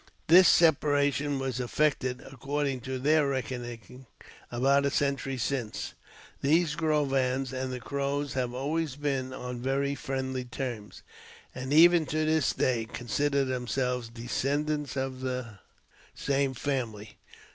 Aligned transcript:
This 0.25 0.47
separation 0.49 1.37
was 1.37 1.59
effected, 1.59 2.21
according 2.21 2.79
to 2.81 2.97
their 2.97 3.27
reckoning, 3.27 4.07
above 4.51 4.85
a 4.85 4.89
century 4.89 5.37
since. 5.37 5.93
Those 6.41 6.73
Grovans 6.75 7.53
and 7.53 7.71
the 7.71 7.79
Crows 7.79 8.33
have 8.33 8.51
always 8.51 8.95
been 8.95 9.31
on 9.31 9.61
very 9.61 9.93
friendly 9.93 10.43
terms, 10.45 11.03
and 11.53 11.71
even 11.71 12.07
to 12.07 12.25
this 12.25 12.51
day 12.51 12.87
consider 12.91 13.45
themselves 13.45 14.09
descendants 14.09 14.97
of 14.97 15.21
the 15.21 15.59
same 16.15 16.55
family. 16.55 17.17